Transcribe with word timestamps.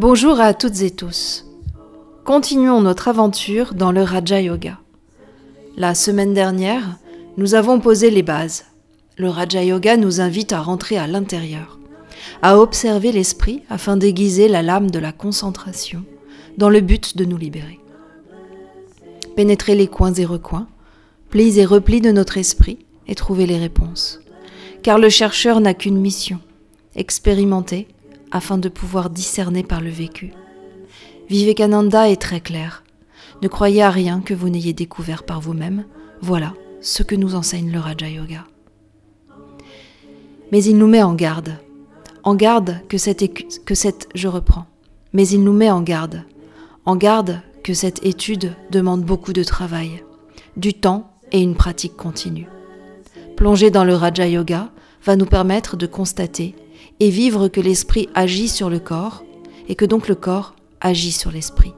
Bonjour 0.00 0.40
à 0.40 0.54
toutes 0.54 0.80
et 0.80 0.90
tous. 0.90 1.44
Continuons 2.24 2.80
notre 2.80 3.08
aventure 3.08 3.74
dans 3.74 3.92
le 3.92 4.02
Raja 4.02 4.40
Yoga. 4.40 4.78
La 5.76 5.94
semaine 5.94 6.32
dernière, 6.32 6.96
nous 7.36 7.54
avons 7.54 7.80
posé 7.80 8.08
les 8.08 8.22
bases. 8.22 8.64
Le 9.18 9.28
Raja 9.28 9.62
Yoga 9.62 9.98
nous 9.98 10.22
invite 10.22 10.54
à 10.54 10.62
rentrer 10.62 10.96
à 10.96 11.06
l'intérieur, 11.06 11.78
à 12.40 12.58
observer 12.58 13.12
l'esprit 13.12 13.62
afin 13.68 13.98
d'aiguiser 13.98 14.48
la 14.48 14.62
lame 14.62 14.90
de 14.90 14.98
la 14.98 15.12
concentration 15.12 16.02
dans 16.56 16.70
le 16.70 16.80
but 16.80 17.18
de 17.18 17.26
nous 17.26 17.36
libérer. 17.36 17.78
Pénétrer 19.36 19.74
les 19.74 19.86
coins 19.86 20.14
et 20.14 20.24
recoins, 20.24 20.66
plis 21.28 21.58
et 21.58 21.66
replis 21.66 22.00
de 22.00 22.10
notre 22.10 22.38
esprit 22.38 22.78
et 23.06 23.14
trouver 23.14 23.44
les 23.44 23.58
réponses. 23.58 24.20
Car 24.82 24.98
le 24.98 25.10
chercheur 25.10 25.60
n'a 25.60 25.74
qu'une 25.74 26.00
mission, 26.00 26.38
expérimenter 26.96 27.86
afin 28.30 28.58
de 28.58 28.68
pouvoir 28.68 29.10
discerner 29.10 29.62
par 29.62 29.80
le 29.80 29.90
vécu. 29.90 30.32
Vivekananda 31.28 32.08
est 32.08 32.20
très 32.20 32.40
clair. 32.40 32.84
Ne 33.42 33.48
croyez 33.48 33.82
à 33.82 33.90
rien 33.90 34.20
que 34.20 34.34
vous 34.34 34.48
n'ayez 34.48 34.72
découvert 34.72 35.22
par 35.22 35.40
vous-même. 35.40 35.84
Voilà 36.20 36.54
ce 36.80 37.02
que 37.02 37.14
nous 37.14 37.34
enseigne 37.34 37.70
le 37.70 37.78
Raja 37.78 38.08
Yoga. 38.08 38.44
Mais 40.52 40.62
il 40.64 40.76
nous 40.76 40.88
met 40.88 41.02
en 41.02 41.14
garde. 41.14 41.56
En 42.22 42.34
garde 42.34 42.80
que 42.88 42.98
cette. 42.98 43.22
Mais 45.12 45.28
il 45.28 45.44
nous 45.44 45.52
met 45.52 45.70
en 45.70 45.82
garde. 45.82 46.24
En 46.84 46.96
garde 46.96 47.40
que 47.62 47.74
cette 47.74 48.04
étude 48.04 48.54
demande 48.70 49.02
beaucoup 49.04 49.32
de 49.32 49.44
travail, 49.44 50.02
du 50.56 50.74
temps 50.74 51.12
et 51.32 51.40
une 51.40 51.54
pratique 51.54 51.96
continue. 51.96 52.48
Plonger 53.36 53.70
dans 53.70 53.84
le 53.84 53.94
Raja 53.94 54.26
Yoga 54.26 54.70
va 55.04 55.16
nous 55.16 55.26
permettre 55.26 55.76
de 55.76 55.86
constater 55.86 56.54
et 57.00 57.10
vivre 57.10 57.48
que 57.48 57.60
l'esprit 57.60 58.08
agit 58.14 58.48
sur 58.48 58.70
le 58.70 58.78
corps 58.78 59.24
et 59.68 59.74
que 59.74 59.84
donc 59.84 60.06
le 60.08 60.14
corps 60.14 60.54
agit 60.80 61.12
sur 61.12 61.32
l'esprit. 61.32 61.72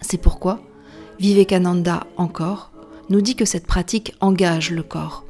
C'est 0.00 0.20
pourquoi 0.20 0.60
Vivekananda 1.18 2.06
encore 2.16 2.70
nous 3.08 3.22
dit 3.22 3.34
que 3.34 3.44
cette 3.44 3.66
pratique 3.66 4.14
engage 4.20 4.70
le 4.70 4.82
corps. 4.82 5.24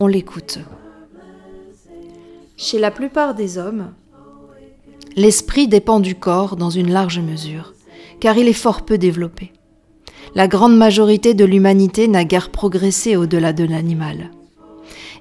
On 0.00 0.06
l'écoute. 0.06 0.58
Chez 2.56 2.78
la 2.78 2.90
plupart 2.90 3.34
des 3.34 3.58
hommes, 3.58 3.92
l'esprit 5.16 5.66
dépend 5.66 5.98
du 5.98 6.14
corps 6.14 6.56
dans 6.56 6.70
une 6.70 6.92
large 6.92 7.18
mesure, 7.18 7.74
car 8.20 8.38
il 8.38 8.48
est 8.48 8.52
fort 8.52 8.84
peu 8.84 8.96
développé. 8.96 9.52
La 10.36 10.48
grande 10.48 10.76
majorité 10.76 11.34
de 11.34 11.44
l'humanité 11.44 12.08
n'a 12.08 12.24
guère 12.24 12.50
progressé 12.50 13.16
au-delà 13.16 13.52
de 13.52 13.64
l'animal. 13.64 14.30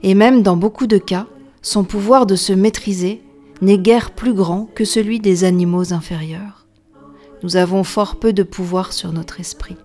Et 0.03 0.15
même 0.15 0.43
dans 0.43 0.57
beaucoup 0.57 0.87
de 0.87 0.97
cas, 0.97 1.27
son 1.63 1.85
pouvoir 1.85 2.25
de 2.25 2.35
se 2.35 2.53
maîtriser 2.53 3.21
n'est 3.61 3.77
guère 3.77 4.11
plus 4.11 4.33
grand 4.33 4.67
que 4.75 4.83
celui 4.83 5.19
des 5.19 5.45
animaux 5.45 5.93
inférieurs. 5.93 6.67
Nous 7.41 7.55
avons 7.55 7.83
fort 7.85 8.17
peu 8.17 8.33
de 8.33 8.43
pouvoir 8.43 8.91
sur 8.91 9.13
notre 9.13 9.39
esprit. 9.39 9.77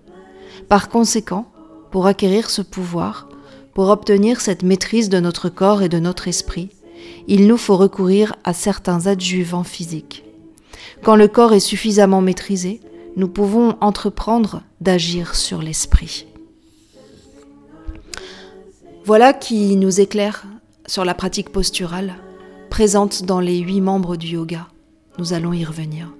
Par 0.67 0.89
conséquent, 0.89 1.49
pour 1.89 2.05
acquérir 2.05 2.49
ce 2.49 2.61
pouvoir, 2.61 3.29
pour 3.73 3.89
obtenir 3.89 4.41
cette 4.41 4.63
maîtrise 4.63 5.09
de 5.09 5.21
notre 5.21 5.47
corps 5.47 5.81
et 5.81 5.89
de 5.89 5.99
notre 5.99 6.27
esprit, 6.27 6.69
il 7.27 7.47
nous 7.47 7.57
faut 7.57 7.77
recourir 7.77 8.35
à 8.43 8.53
certains 8.53 9.07
adjuvants 9.07 9.63
physiques. 9.63 10.25
Quand 11.01 11.15
le 11.15 11.29
corps 11.29 11.53
est 11.53 11.61
suffisamment 11.61 12.21
maîtrisé, 12.21 12.81
nous 13.15 13.29
pouvons 13.29 13.77
entreprendre 13.79 14.63
d'agir 14.81 15.33
sur 15.33 15.61
l'esprit. 15.61 16.27
Voilà 19.05 19.31
qui 19.31 19.77
nous 19.77 20.01
éclaire 20.01 20.45
sur 20.89 21.05
la 21.05 21.13
pratique 21.13 21.51
posturale 21.51 22.15
présente 22.71 23.23
dans 23.23 23.39
les 23.39 23.59
huit 23.59 23.79
membres 23.79 24.15
du 24.15 24.29
yoga. 24.29 24.67
Nous 25.19 25.33
allons 25.33 25.53
y 25.53 25.63
revenir. 25.63 26.11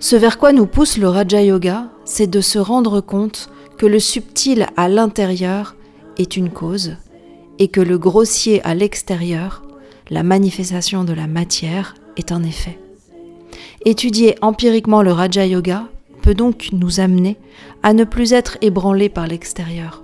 Ce 0.00 0.16
vers 0.16 0.36
quoi 0.36 0.52
nous 0.52 0.66
pousse 0.66 0.98
le 0.98 1.08
Raja 1.08 1.40
Yoga, 1.40 1.90
c'est 2.04 2.26
de 2.26 2.40
se 2.40 2.58
rendre 2.58 3.00
compte 3.00 3.50
que 3.78 3.86
le 3.86 4.00
subtil 4.00 4.66
à 4.76 4.88
l'intérieur 4.88 5.76
est 6.18 6.36
une 6.36 6.50
cause 6.50 6.96
et 7.60 7.68
que 7.68 7.80
le 7.80 7.98
grossier 7.98 8.60
à 8.64 8.74
l'extérieur, 8.74 9.62
la 10.10 10.24
manifestation 10.24 11.04
de 11.04 11.12
la 11.12 11.28
matière, 11.28 11.94
est 12.16 12.32
un 12.32 12.42
effet. 12.42 12.78
Étudier 13.84 14.34
empiriquement 14.42 15.02
le 15.02 15.12
Raja 15.12 15.46
Yoga 15.46 15.86
peut 16.20 16.34
donc 16.34 16.70
nous 16.72 16.98
amener 16.98 17.36
à 17.84 17.92
ne 17.92 18.02
plus 18.02 18.32
être 18.32 18.58
ébranlés 18.60 19.08
par 19.08 19.28
l'extérieur. 19.28 20.02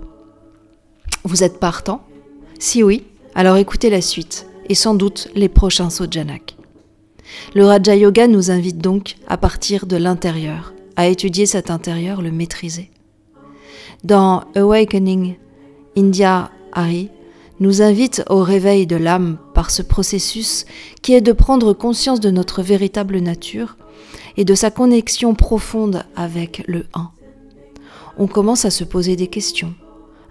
Vous 1.25 1.43
êtes 1.43 1.59
partant 1.59 2.05
si 2.61 2.83
oui, 2.83 3.03
alors 3.33 3.57
écoutez 3.57 3.89
la 3.89 4.01
suite 4.01 4.45
et 4.69 4.75
sans 4.75 4.93
doute 4.93 5.29
les 5.33 5.49
prochains 5.49 5.89
Sojanak. 5.89 6.55
Le 7.55 7.65
Raja 7.65 7.95
Yoga 7.95 8.27
nous 8.27 8.51
invite 8.51 8.77
donc 8.77 9.15
à 9.27 9.35
partir 9.35 9.87
de 9.87 9.97
l'intérieur, 9.97 10.71
à 10.95 11.07
étudier 11.07 11.47
cet 11.47 11.71
intérieur, 11.71 12.21
le 12.21 12.31
maîtriser. 12.31 12.91
Dans 14.03 14.43
Awakening, 14.55 15.37
India 15.97 16.51
Hari 16.71 17.09
nous 17.59 17.81
invite 17.81 18.23
au 18.29 18.43
réveil 18.43 18.85
de 18.85 18.95
l'âme 18.95 19.39
par 19.55 19.71
ce 19.71 19.81
processus 19.81 20.65
qui 21.01 21.13
est 21.13 21.21
de 21.21 21.31
prendre 21.31 21.73
conscience 21.73 22.19
de 22.19 22.29
notre 22.29 22.61
véritable 22.61 23.17
nature 23.21 23.75
et 24.37 24.45
de 24.45 24.53
sa 24.53 24.69
connexion 24.69 25.33
profonde 25.33 26.05
avec 26.15 26.63
le 26.67 26.85
Un. 26.93 27.09
On 28.19 28.27
commence 28.27 28.65
à 28.65 28.69
se 28.69 28.83
poser 28.83 29.15
des 29.15 29.27
questions 29.27 29.73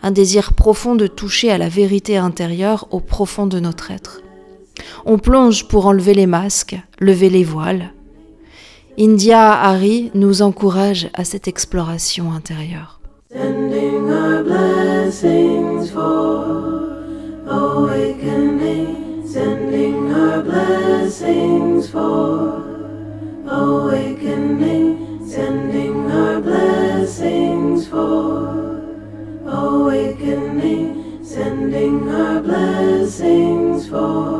un 0.02 0.10
désir 0.10 0.52
profond 0.54 0.94
de 0.94 1.06
toucher 1.06 1.50
à 1.50 1.58
la 1.58 1.68
vérité 1.68 2.16
intérieure 2.16 2.86
au 2.90 3.00
profond 3.00 3.46
de 3.46 3.60
notre 3.60 3.90
être. 3.90 4.22
On 5.04 5.18
plonge 5.18 5.68
pour 5.68 5.86
enlever 5.86 6.14
les 6.14 6.26
masques, 6.26 6.78
lever 6.98 7.30
les 7.30 7.44
voiles. 7.44 7.92
India 8.98 9.52
Hari 9.52 10.10
nous 10.14 10.42
encourage 10.42 11.08
à 11.14 11.24
cette 11.24 11.48
exploration 11.48 12.32
intérieure. 12.32 13.00
sending 31.30 32.08
her 32.08 32.42
blessings 32.42 33.88
for. 33.88 34.39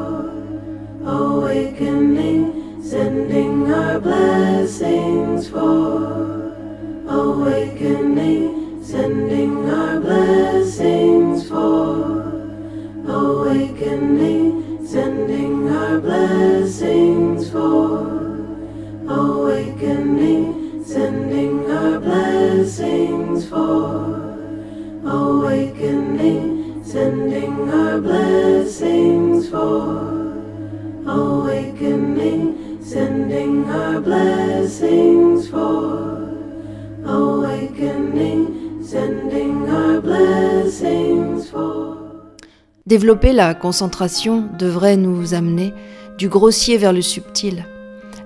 Développer 42.91 43.33
la 43.33 43.55
concentration 43.55 44.51
devrait 44.59 44.99
nous 44.99 45.33
amener 45.33 45.73
du 46.19 46.29
grossier 46.29 46.77
vers 46.77 46.93
le 46.93 47.01
subtil. 47.01 47.65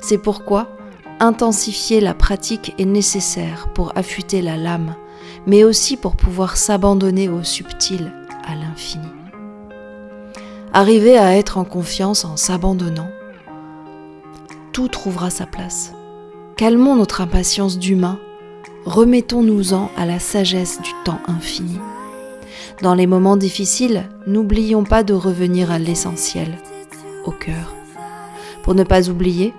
C'est 0.00 0.18
pourquoi 0.18 0.66
intensifier 1.20 2.00
la 2.00 2.14
pratique 2.14 2.74
est 2.78 2.84
nécessaire 2.84 3.68
pour 3.74 3.92
affûter 3.96 4.42
la 4.42 4.56
lame 4.56 4.96
mais 5.46 5.64
aussi 5.64 5.96
pour 5.96 6.16
pouvoir 6.16 6.56
s'abandonner 6.56 7.28
au 7.28 7.42
subtil, 7.42 8.12
à 8.46 8.54
l'infini. 8.54 9.06
Arriver 10.72 11.18
à 11.18 11.36
être 11.36 11.58
en 11.58 11.64
confiance 11.64 12.24
en 12.24 12.36
s'abandonnant, 12.36 13.10
tout 14.72 14.88
trouvera 14.88 15.30
sa 15.30 15.46
place. 15.46 15.92
Calmons 16.56 16.96
notre 16.96 17.20
impatience 17.20 17.78
d'humain, 17.78 18.18
remettons-nous-en 18.84 19.90
à 19.96 20.06
la 20.06 20.18
sagesse 20.18 20.80
du 20.80 20.90
temps 21.04 21.20
infini. 21.28 21.78
Dans 22.82 22.94
les 22.94 23.06
moments 23.06 23.36
difficiles, 23.36 24.08
n'oublions 24.26 24.84
pas 24.84 25.02
de 25.02 25.14
revenir 25.14 25.70
à 25.70 25.78
l'essentiel, 25.78 26.58
au 27.24 27.30
cœur. 27.30 27.74
Pour 28.62 28.74
ne 28.74 28.84
pas 28.84 29.08
oublier, 29.08 29.54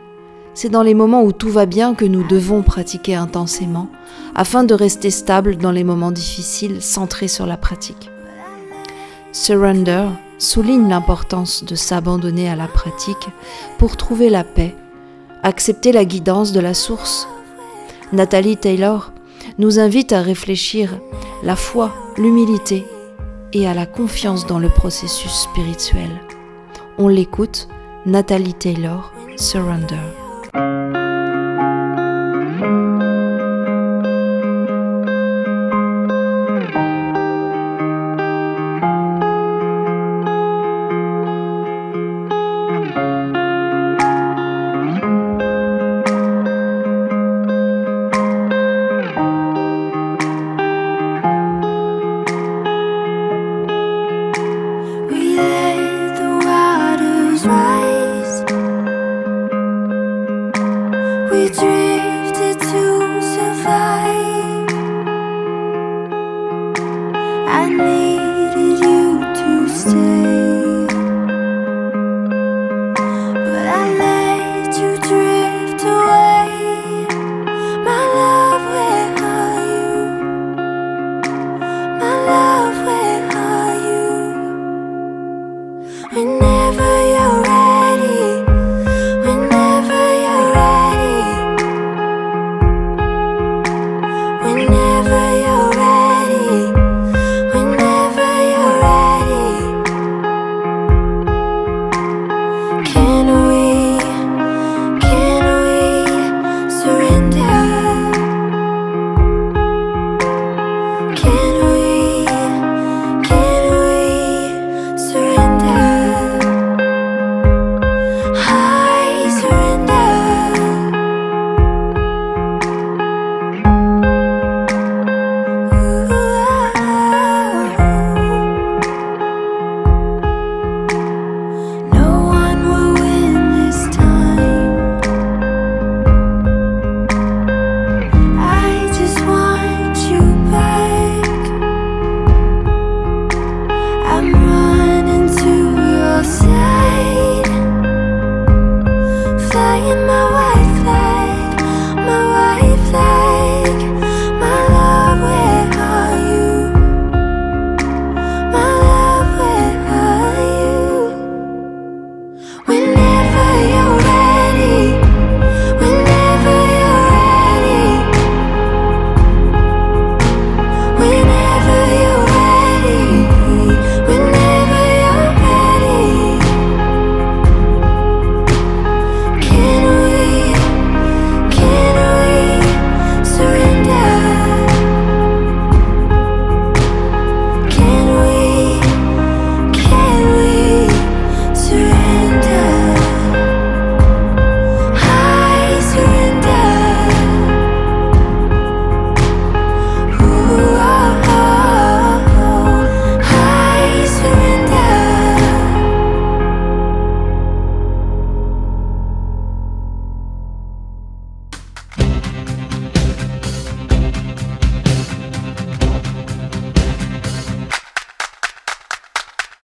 c'est 0.54 0.70
dans 0.70 0.84
les 0.84 0.94
moments 0.94 1.24
où 1.24 1.32
tout 1.32 1.50
va 1.50 1.66
bien 1.66 1.94
que 1.94 2.06
nous 2.06 2.26
devons 2.26 2.64
pratiquer 2.64 3.16
intensément 3.16 3.90
afin 4.36 4.64
de 4.64 4.74
rester 4.74 5.12
stable 5.12 5.58
dans 5.58 5.72
les 5.72 5.84
moments 5.84 6.12
difficiles 6.12 6.82
centrés 6.82 7.28
sur 7.28 7.46
la 7.46 7.58
pratique. 7.58 8.10
Surrender 9.32 10.08
souligne 10.38 10.90
l'importance 10.90 11.64
de 11.64 11.76
s'abandonner 11.76 12.50
à 12.50 12.56
la 12.56 12.68
pratique 12.68 13.30
pour 13.78 13.98
trouver 13.98 14.30
la 14.30 14.44
paix, 14.44 14.76
accepter 15.44 15.92
la 15.92 16.06
guidance 16.06 16.52
de 16.54 16.60
la 16.60 16.74
source. 16.74 17.28
Nathalie 18.14 18.58
Taylor 18.58 19.12
nous 19.58 19.80
invite 19.80 20.14
à 20.14 20.22
réfléchir 20.22 20.98
la 21.44 21.56
foi, 21.56 21.94
l'humilité 22.18 22.86
et 23.56 23.68
à 23.68 23.74
la 23.74 23.86
confiance 23.86 24.46
dans 24.46 24.60
le 24.60 24.68
processus 24.68 25.32
spirituel. 25.32 26.10
On 26.98 27.08
l'écoute, 27.08 27.70
Nathalie 28.06 28.54
Taylor, 28.54 29.14
Surrender. 29.38 30.25